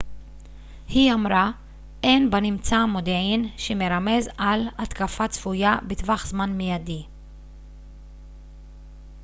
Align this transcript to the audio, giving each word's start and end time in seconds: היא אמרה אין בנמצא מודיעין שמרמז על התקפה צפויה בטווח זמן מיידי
היא 0.87 1.13
אמרה 1.13 1.51
אין 2.03 2.29
בנמצא 2.31 2.85
מודיעין 2.85 3.49
שמרמז 3.57 4.29
על 4.37 4.67
התקפה 4.77 5.27
צפויה 5.27 5.75
בטווח 5.87 6.25
זמן 6.25 6.49
מיידי 6.49 7.03